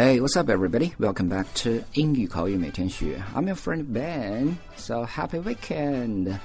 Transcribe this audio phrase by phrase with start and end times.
[0.00, 0.94] Hey, what's up, everybody?
[0.98, 3.22] Welcome back to 英语口语每天学.
[3.34, 4.56] I'm your friend Ben.
[4.76, 6.38] So happy weekend.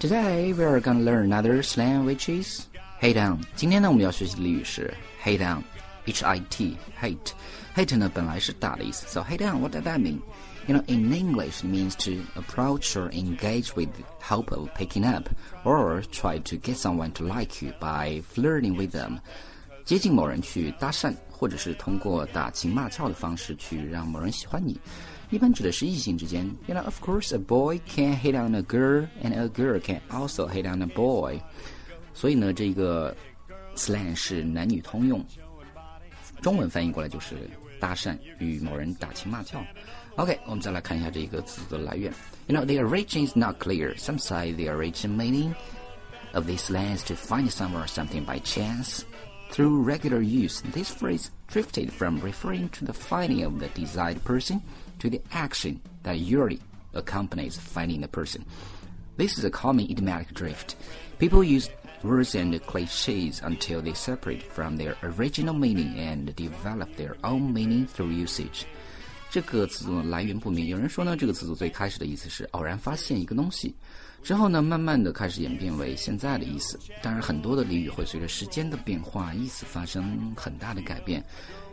[0.00, 2.66] Today we are gonna learn another slang, which is
[3.00, 3.40] hate on.
[3.54, 4.92] 今天呢，我们要学习的俚语是
[5.22, 5.62] hate on.
[6.06, 7.32] H I T hate
[7.74, 10.20] hate 呢本来是打的意思，so hate on what does that mean?
[10.66, 13.90] You know, in English, it means to approach or engage with
[14.22, 15.28] hope of picking up,
[15.62, 19.20] or try to get someone to like you by flirting with them.
[19.84, 24.80] 接近某人去搭讪，或者是通过打情骂俏的方式去让某人喜欢你，
[25.30, 26.44] 一般指的是异性之间。
[26.66, 30.48] You know, of course, a boy can hit on a girl, and a girl can also
[30.48, 31.38] hit on a boy.
[32.14, 33.14] 所以呢，这个
[33.76, 35.22] slang 是男女通用，
[36.40, 37.36] 中文翻译过来就是
[37.78, 39.62] 搭讪与某人打情骂俏。
[40.16, 42.10] OK，我们再来看一下这个词的来源。
[42.46, 43.94] You know, the origin is not clear.
[43.98, 45.52] Some say the origin meaning
[46.32, 49.02] of this slang is to find someone or something by chance.
[49.49, 54.61] Through regular use, this phrase drifted from referring to the finding of the desired person
[54.99, 56.61] to the action that usually
[56.93, 58.45] accompanies finding the person.
[59.17, 60.75] This is a common idiomatic drift.
[61.17, 61.69] People use
[62.03, 67.87] words and cliches until they separate from their original meaning and develop their own meaning
[67.87, 68.65] through usage.
[69.30, 70.66] 这个词组来源不明。
[70.66, 73.74] 有人说呢，这个词组最开始的意思是偶然发现一个东西，
[74.22, 76.78] 之后呢，慢慢的开始演变为现在的意思。
[77.02, 81.24] 当然，很多的俚语会随着时间的变化，意思发生很大的改变。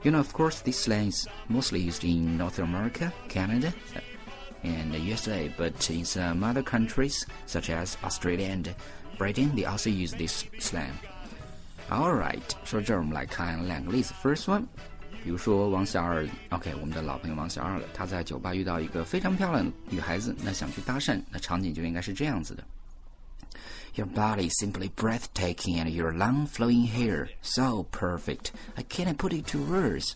[0.03, 3.71] You know, of course, this slang is mostly used in North America, Canada,
[4.63, 8.73] and USA, but in some other countries, such as Australia and
[9.19, 10.91] Britain, they also use this slang.
[11.89, 14.13] Alright，说这儿我们来看两个例子。
[14.23, 14.63] First one.
[15.25, 17.85] 比如说王小二，OK，我们的老朋友王小二了。
[17.93, 22.63] 他在酒吧遇到一个非常漂亮的女孩子，那想去搭讪，那场景就应该是这样子的：
[23.95, 28.51] Your body simply breathtaking, and your long flowing hair so perfect.
[28.75, 30.13] I can't put it to words.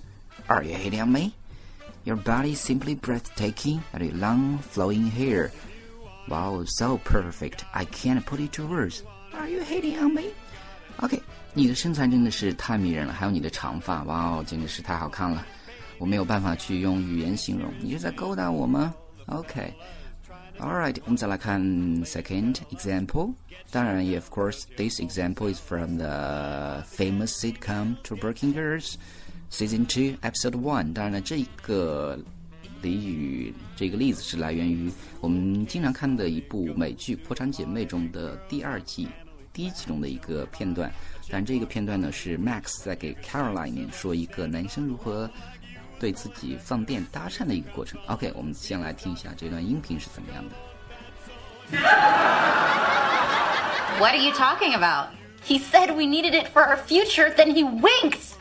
[0.47, 1.33] Are you hitting on me?
[2.05, 5.51] Your body simply breathtaking, and your long flowing hair.
[6.27, 7.65] Wow, so perfect.
[7.73, 9.03] I can't put it to words.
[9.33, 10.31] Are you hitting on me?
[11.00, 11.20] OK。
[11.52, 15.44] 你的身材真的是太迷人了，还有你的长发，哇哦，简直是太好看了，
[15.98, 17.72] 我没有办法去用语言形容。
[17.80, 18.94] 你是在勾搭我吗
[19.26, 21.60] ？OK，All right，我们再来看
[22.04, 23.34] second example。
[23.72, 28.94] 当然也，of course，this example is from the famous sitcom Two Broken Girls
[29.50, 30.92] Season Two Episode One。
[30.92, 32.16] 当然了，这个
[32.80, 34.88] 俚语，这个例子是来源于
[35.20, 39.08] 我们经常看的一部美剧《破产姐妹》中的第二季。
[39.52, 40.90] 第一集中的一个片段，
[41.28, 45.28] 但这个片段呢是 Max 在给 Caroline 说一个男生如何
[45.98, 48.00] 对自己放电搭讪的一个过程。
[48.06, 50.54] OK，我们先来听一下这段音频是怎么样的。
[53.98, 55.08] What are you talking about?
[55.44, 58.36] He said we needed it for our future, then he winked.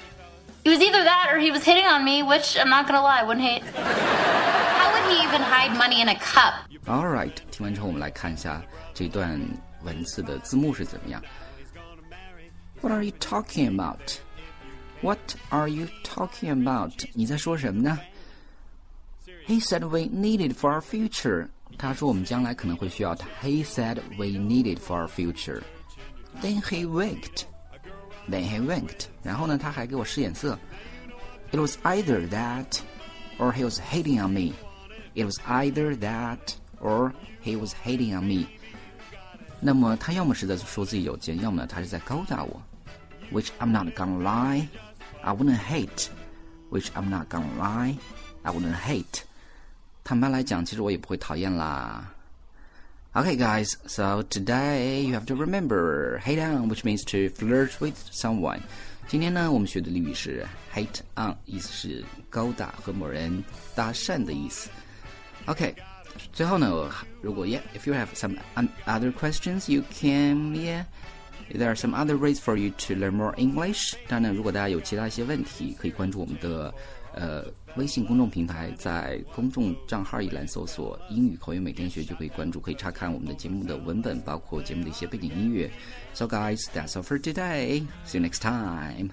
[0.64, 3.24] It was either that or he was hitting on me, which I'm not gonna lie,
[3.24, 3.64] wouldn't hate.
[5.29, 6.55] How would he even hide money in a cup?
[6.87, 8.63] All right，听完之后我们来看一下
[8.95, 9.39] 这段。
[9.83, 11.23] 文字的字幕是怎么样？
[12.81, 14.17] What are you talking about?
[15.03, 15.19] What
[15.51, 17.05] are you talking about?
[17.13, 17.99] 你在说什么呢？
[19.47, 21.49] He said we needed for our future.
[21.77, 23.29] 他说我们将来可能会需要它。
[23.43, 25.61] He said we needed for our future.
[26.41, 27.43] Then he winked.
[28.31, 29.09] Then he winked.
[29.23, 30.59] 然后呢，他还给我使眼色。
[31.53, 32.79] It was either that,
[33.39, 34.55] or he was hating on me.
[35.15, 38.47] It was either that, or he was hating on me.
[39.61, 42.63] 那么他要么是在说自己有钱，要么他是在勾搭我。
[43.33, 44.67] Which I'm not gonna lie,
[45.23, 46.09] I wouldn't hate.
[46.71, 47.97] Which I'm not gonna lie,
[48.43, 49.23] I wouldn't hate.
[50.03, 52.11] 坦白来讲，其实我也不会讨厌啦。
[53.15, 58.61] Okay, guys, so today you have to remember hate on, which means to flirt with someone.
[59.07, 60.45] 今天呢，我们学的俚语是
[60.75, 63.45] hate on，意思是勾搭和某人
[63.75, 64.69] 搭讪的意思。
[65.49, 65.75] OK。
[66.33, 66.91] 最后呢，
[67.21, 68.37] 如果 yeah, if you have some
[68.87, 70.85] other questions, you can yeah.
[71.53, 73.95] There are some other ways for you to learn more English.
[74.09, 76.73] 当然，如果大家有其他一些问题，可以关注我们的
[77.13, 77.45] 呃
[77.77, 85.71] 微信公众平台，在公众账号一栏搜索“英语口语每天学”就可以关注，可以查看我们的节目的文本，包括节目的一些背景音乐。
[86.15, 87.85] So guys, that's all for today.
[88.07, 89.11] See you next time.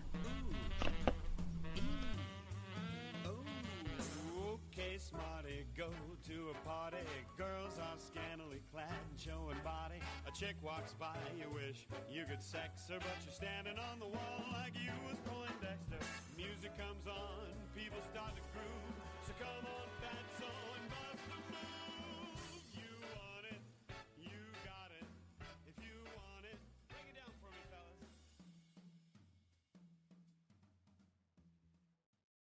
[9.27, 9.99] Showing body.
[10.29, 14.07] A chick walks by, you wish you could sex her, but you're standing on the
[14.07, 15.99] wall like you was Poindexter.
[16.37, 18.46] Music comes on, people start to.